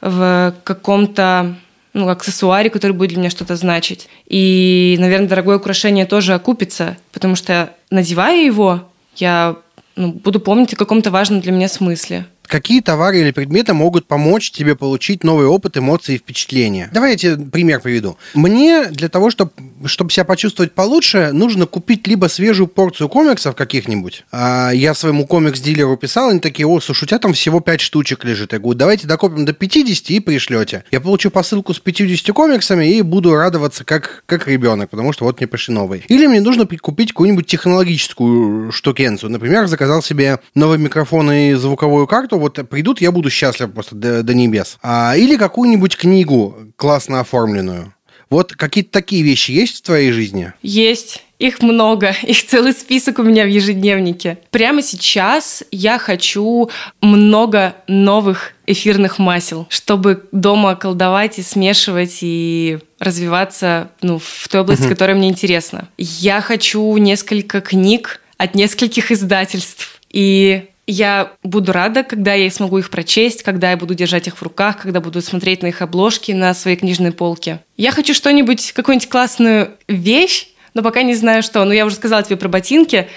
[0.01, 1.57] в каком-то
[1.93, 4.09] ну, аксессуаре, который будет для меня что-то значить.
[4.27, 9.57] И, наверное, дорогое украшение тоже окупится, потому что, надевая его, я
[9.95, 12.27] ну, буду помнить о каком-то важном для меня смысле.
[12.47, 16.91] Какие товары или предметы могут помочь тебе получить новый опыт, эмоции и впечатления.
[16.93, 18.17] Давай я тебе пример приведу.
[18.35, 19.53] Мне для того, чтобы,
[19.87, 24.25] чтобы себя почувствовать получше, нужно купить либо свежую порцию комиксов каких-нибудь.
[24.33, 28.25] А я своему комикс-дилеру писал, они такие, о, слушай, у тебя там всего 5 штучек
[28.25, 28.53] лежит.
[28.53, 30.85] Я говорю, давайте докопим до 50 и пришлете.
[30.91, 35.39] Я получу посылку с 50 комиксами и буду радоваться как, как ребенок, потому что вот
[35.39, 36.03] мне пришли новые.
[36.09, 39.31] Или мне нужно купить какую-нибудь технологическую штукенцию.
[39.31, 44.23] Например, заказал себе новый микрофон и звуковую карту, вот придут, я буду счастлив просто до,
[44.23, 44.79] до небес.
[44.83, 47.95] А, или какую-нибудь книгу классно оформленную.
[48.33, 50.55] Вот какие-то такие вещи есть в твоей жизни?
[50.63, 51.23] Есть.
[51.39, 54.39] Их много, их целый список у меня в ежедневнике.
[54.51, 56.71] Прямо сейчас я хочу
[57.03, 64.85] много новых эфирных масел, чтобы дома колдовать и смешивать и развиваться ну, в той области,
[64.85, 64.89] uh-huh.
[64.89, 65.89] которая мне интересна.
[65.99, 70.01] Я хочу несколько книг от нескольких издательств.
[70.11, 74.43] И я буду рада, когда я смогу их прочесть, когда я буду держать их в
[74.43, 77.61] руках, когда буду смотреть на их обложки на своей книжной полке.
[77.77, 81.65] Я хочу что-нибудь, какую-нибудь классную вещь, но пока не знаю что.
[81.65, 83.09] Ну, я уже сказала тебе про ботинки.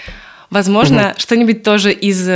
[0.50, 1.14] Возможно, угу.
[1.20, 2.28] что-нибудь тоже из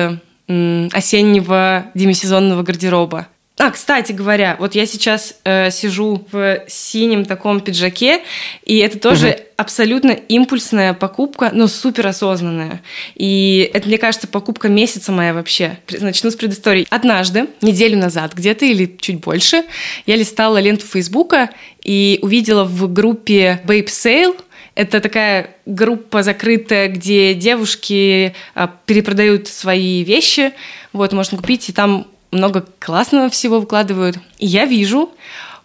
[0.93, 3.29] осеннего демисезонного гардероба.
[3.61, 8.23] А, кстати говоря, вот я сейчас э, сижу в синем таком пиджаке,
[8.65, 9.37] и это тоже угу.
[9.59, 12.81] абсолютно импульсная покупка, но супер осознанная.
[13.17, 15.79] И это, мне кажется, покупка месяца моя вообще.
[16.01, 16.87] Начну с предыстории.
[16.89, 19.65] Однажды, неделю назад где-то или чуть больше,
[20.07, 21.51] я листала ленту Фейсбука
[21.85, 24.41] и увидела в группе Babe Sale
[24.75, 30.53] это такая группа закрытая, где девушки а, перепродают свои вещи.
[30.95, 34.19] Вот, можно купить, и там много классного всего выкладывают.
[34.39, 35.11] И я вижу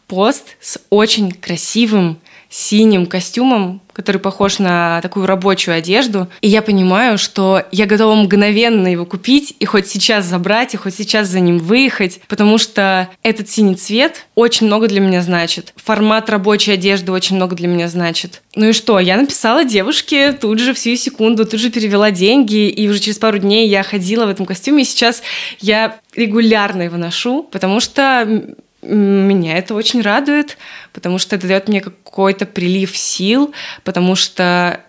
[0.07, 6.27] пост с очень красивым синим костюмом, который похож на такую рабочую одежду.
[6.41, 10.95] И я понимаю, что я готова мгновенно его купить и хоть сейчас забрать, и хоть
[10.95, 15.73] сейчас за ним выехать, потому что этот синий цвет очень много для меня значит.
[15.77, 18.41] Формат рабочей одежды очень много для меня значит.
[18.55, 18.99] Ну и что?
[18.99, 23.37] Я написала девушке тут же, всю секунду, тут же перевела деньги, и уже через пару
[23.37, 25.23] дней я ходила в этом костюме, и сейчас
[25.61, 28.55] я регулярно его ношу, потому что
[28.93, 30.57] меня это очень радует,
[30.93, 34.81] потому что это дает мне какой-то прилив сил, потому что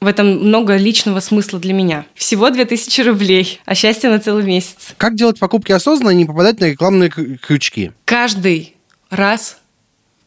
[0.00, 2.04] в этом много личного смысла для меня.
[2.14, 4.94] Всего 2000 рублей, а счастье на целый месяц.
[4.98, 7.92] Как делать покупки осознанно и не попадать на рекламные крючки?
[8.04, 8.76] Каждый
[9.08, 9.58] раз,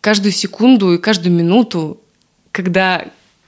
[0.02, 2.02] каждую секунду и каждую минуту,
[2.52, 3.06] когда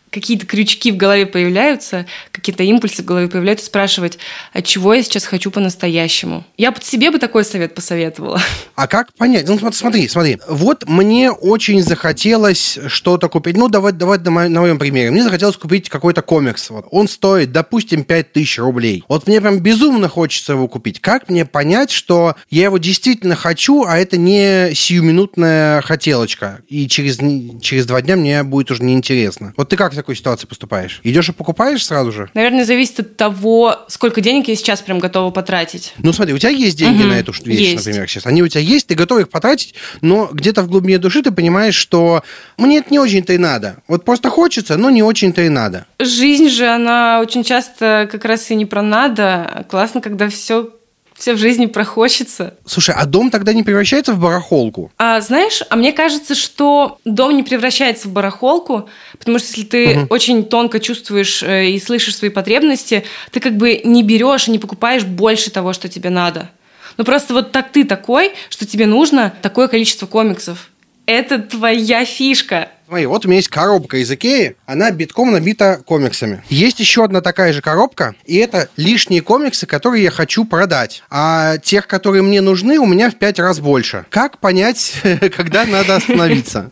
[0.10, 4.18] какие-то крючки в голове появляются, какие-то импульсы в голове появляются, спрашивать,
[4.54, 6.46] от чего я сейчас хочу по-настоящему.
[6.58, 8.42] Я под себе бы такой совет посоветовала.
[8.76, 9.46] А как понять?
[9.46, 10.38] Ну, смотри, смотри.
[10.48, 13.58] Вот мне очень захотелось что-то купить.
[13.58, 15.12] Ну, давай, давай на, моем, на моем примере.
[15.12, 16.70] Мне захотелось купить какой-то комикс.
[16.70, 16.86] Вот.
[16.90, 19.04] Он стоит, допустим, 5000 рублей.
[19.10, 21.02] Вот мне прям безумно хочется его купить.
[21.02, 27.18] Как мне понять, что я его действительно хочу, а это не сиюминутная хотелочка, и через,
[27.62, 29.54] через два дня мне будет уже неинтересно?
[29.58, 31.02] Вот ты как такой ситуации поступаешь?
[31.04, 32.30] Идешь и покупаешь сразу же?
[32.34, 35.94] Наверное, зависит от того, сколько денег я сейчас прям готова потратить.
[35.98, 37.10] Ну, смотри, у тебя есть деньги угу.
[37.10, 37.86] на эту вещь, есть.
[37.86, 38.26] например, сейчас.
[38.26, 41.76] Они у тебя есть, ты готов их потратить, но где-то в глубине души ты понимаешь,
[41.76, 42.24] что
[42.58, 43.78] мне это не очень-то и надо.
[43.88, 45.86] Вот просто хочется, но не очень-то и надо.
[46.00, 49.66] Жизнь же, она очень часто как раз и не про надо.
[49.70, 50.72] Классно, когда все
[51.20, 52.56] все в жизни прохочется.
[52.66, 54.92] Слушай, а дом тогда не превращается в барахолку?
[54.98, 60.00] А знаешь, а мне кажется, что дом не превращается в барахолку, потому что если ты
[60.00, 60.08] угу.
[60.10, 64.60] очень тонко чувствуешь э, и слышишь свои потребности, ты как бы не берешь и не
[64.60, 66.50] покупаешь больше того, что тебе надо.
[66.98, 70.70] Ну просто вот так ты такой, что тебе нужно такое количество комиксов.
[71.06, 72.70] Это твоя фишка.
[72.90, 76.42] Смотри, вот у меня есть коробка из Икеи, она битком набита комиксами.
[76.50, 81.04] Есть еще одна такая же коробка, и это лишние комиксы, которые я хочу продать.
[81.12, 84.06] А тех, которые мне нужны, у меня в пять раз больше.
[84.10, 84.96] Как понять,
[85.36, 86.72] когда надо остановиться?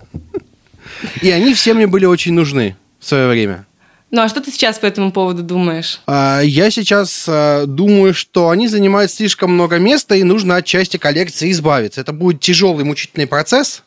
[1.21, 3.67] И они все мне были очень нужны в свое время.
[4.10, 6.01] Ну а что ты сейчас по этому поводу думаешь?
[6.08, 10.97] А, я сейчас а, думаю, что они занимают слишком много места, и нужно от части
[10.97, 12.01] коллекции избавиться.
[12.01, 13.84] Это будет тяжелый, мучительный процесс,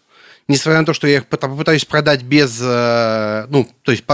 [0.51, 4.05] несмотря на то, что я их попытаюсь продать без, э, ну, то есть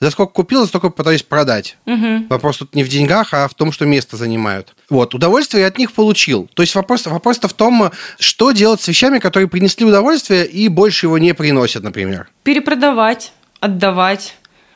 [0.00, 1.76] за сколько купил, за столько пытаюсь продать.
[1.86, 2.26] Угу.
[2.28, 4.74] Вопрос тут не в деньгах, а в том, что место занимают.
[4.90, 6.48] Вот, удовольствие я от них получил.
[6.54, 11.06] То есть вопрос, вопрос-то в том, что делать с вещами, которые принесли удовольствие и больше
[11.06, 12.28] его не приносят, например.
[12.42, 14.34] Перепродавать, отдавать.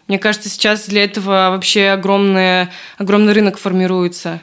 [0.08, 4.42] Мне кажется, сейчас для этого вообще огромный, огромный рынок формируется.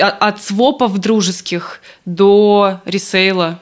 [0.00, 3.58] От свопов дружеских до ресейла.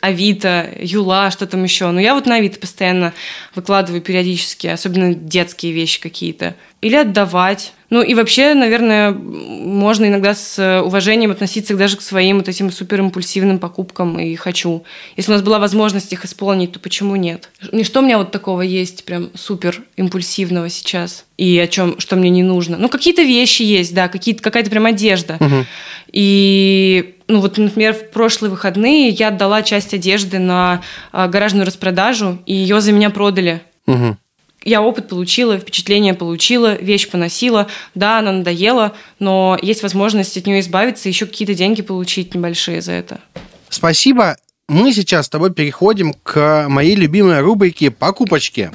[0.00, 1.90] Авито, Юла, что там еще.
[1.90, 3.14] Но я вот на Авито постоянно
[3.54, 6.54] выкладываю периодически, особенно детские вещи какие-то.
[6.82, 7.72] Или отдавать.
[7.90, 13.58] Ну и вообще, наверное, можно иногда с уважением относиться даже к своим вот этим суперимпульсивным
[13.58, 14.84] покупкам и хочу.
[15.16, 17.50] Если у нас была возможность их исполнить, то почему нет?
[17.72, 21.24] И что у меня вот такого есть прям супер импульсивного сейчас?
[21.36, 22.76] И о чем, что мне не нужно?
[22.76, 25.36] Ну, какие-то вещи есть, да, какие-то, какая-то прям одежда.
[25.40, 25.66] Угу.
[26.12, 30.82] И ну вот, например, в прошлые выходные я отдала часть одежды на
[31.12, 33.62] а, гаражную распродажу, и ее за меня продали.
[33.86, 34.16] Угу
[34.64, 37.68] я опыт получила, впечатление получила, вещь поносила.
[37.94, 42.92] Да, она надоела, но есть возможность от нее избавиться, еще какие-то деньги получить небольшие за
[42.92, 43.20] это.
[43.68, 44.36] Спасибо.
[44.68, 48.70] Мы сейчас с тобой переходим к моей любимой рубрике «Покупочки».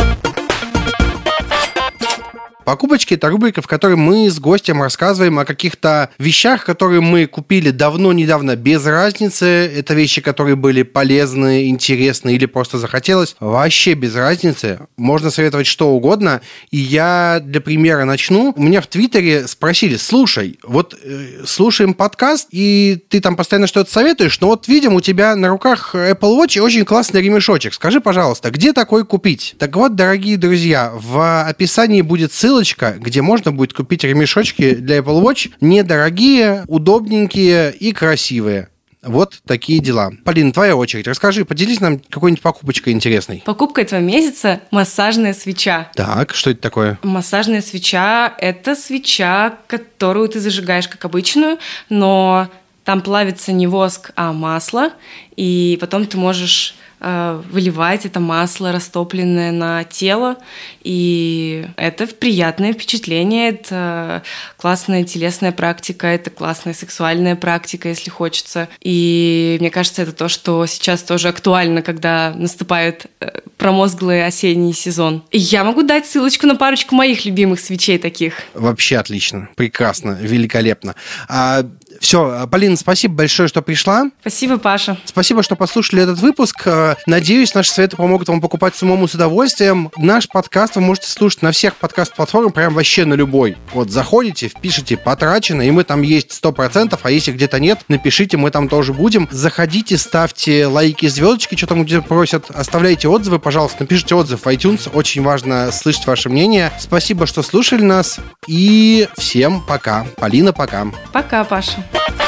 [2.65, 7.69] Покупочки– это рубрика, в которой мы с гостем рассказываем о каких-то вещах, которые мы купили
[7.69, 9.45] давно, недавно, без разницы.
[9.45, 13.35] Это вещи, которые были полезны, интересны или просто захотелось.
[13.39, 14.79] Вообще без разницы.
[14.97, 16.41] Можно советовать что угодно.
[16.71, 18.51] И я для примера начну.
[18.55, 23.91] У меня в Твиттере спросили, слушай, вот э, слушаем подкаст, и ты там постоянно что-то
[23.91, 27.75] советуешь, но вот видим у тебя на руках Apple Watch очень классный ремешочек.
[27.75, 29.55] Скажи, пожалуйста, где такой купить?
[29.59, 34.99] Так вот, дорогие друзья, в описании будет ссылка ссылочка, где можно будет купить ремешочки для
[34.99, 38.69] Apple Watch недорогие, удобненькие и красивые.
[39.03, 40.11] Вот такие дела.
[40.23, 41.05] Полина, твоя очередь.
[41.05, 43.43] Расскажи, поделись нам какой-нибудь покупочкой интересной.
[43.45, 45.91] Покупка этого месяца– массажная свеча.
[45.95, 46.97] Так, что это такое?
[47.03, 52.47] Массажная свеча– это свеча, которую ты зажигаешь как обычную, но
[52.85, 54.91] там плавится не воск, а масло,
[55.35, 56.75] и потом ты можешь
[57.05, 60.37] выливать это масло растопленное на тело,
[60.81, 64.23] и это приятное впечатление, это
[64.57, 68.69] классная телесная практика, это классная сексуальная практика, если хочется.
[68.81, 75.23] И мне кажется, это то, что сейчас тоже актуально, когда наступает э, промозглый осенний сезон.
[75.31, 78.41] И я могу дать ссылочку на парочку моих любимых свечей таких.
[78.53, 80.95] Вообще отлично, прекрасно, великолепно.
[81.27, 81.65] А
[81.99, 84.09] все, Полина, спасибо большое, что пришла.
[84.21, 84.97] Спасибо, Паша.
[85.05, 86.61] Спасибо, что послушали этот выпуск.
[86.65, 89.91] Э, надеюсь, наши советы помогут вам покупать самому с удовольствием.
[89.97, 93.57] Наш подкаст вы можете слушать на всех подкаст-платформах, прям вообще на любой.
[93.73, 98.51] Вот заходите, впишите «Потрачено», и мы там есть 100%, а если где-то нет, напишите, мы
[98.51, 99.27] там тоже будем.
[99.31, 104.89] Заходите, ставьте лайки, звездочки, что там где просят, оставляйте отзывы, пожалуйста, напишите отзыв в iTunes,
[104.93, 106.71] очень важно слышать ваше мнение.
[106.79, 110.05] Спасибо, что слушали нас, и всем пока.
[110.17, 110.87] Полина, пока.
[111.11, 111.84] Пока, Паша.
[111.91, 112.24] Bye.